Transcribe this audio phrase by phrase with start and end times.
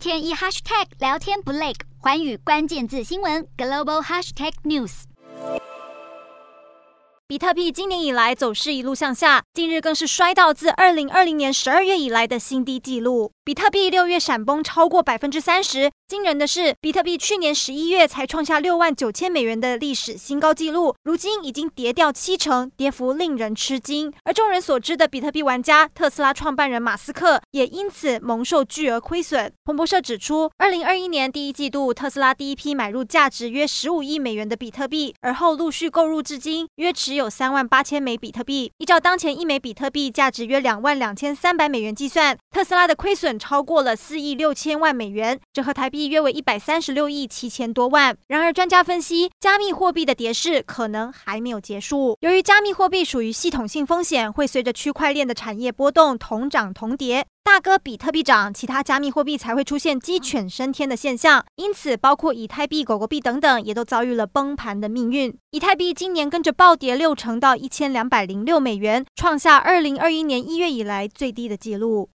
[0.00, 5.02] 天一 hashtag 聊天不累，环宇关键字新闻 global hashtag news。
[7.28, 13.32] 比特币今年以来走势一路向下，近日更是摔到自二零二零年十二月以来的新低纪录。
[13.44, 15.90] 比特币六月闪崩超过百分之三十。
[16.10, 24.12] 惊人的是，比特币去年十一月才创下六万九千美元的历史新高纪录，如今已经跌掉七成，跌幅令人吃惊。
[24.24, 29.52] 而众人所知的比特币玩家特斯拉创办人马斯克也因此蒙受巨额亏损。
[29.64, 38.72] 彭博社指出，二零二一年第一季度，特斯拉第一批买入价值约十五亿美元的比特币，而后陆续购入至今，约持有三万八千枚比特币。
[38.78, 45.99] 依照当前一枚比特币价值约两万两千三百美元计算，特斯拉的亏损超过了四亿六千万美元，折合台币。
[46.06, 48.16] 约为一百三十六亿七千多万。
[48.28, 52.16] 然而，专家分析，加密货币的跌势可能还没有结束。
[52.20, 57.26] 由于加密货币属于系统性风险，会随着区块链的产业波动同涨同跌。
[57.42, 61.44] 大哥比特币涨，其他加密货币才会出现鸡犬升天的现象。
[61.56, 65.36] 因此，包括以太币、狗狗币等等，也都遭遇了崩盘的命运。
[65.50, 72.08] 以太币今年跟着暴跌六成到一千两百零六美元，创下二零二一年一月以来最低的记录。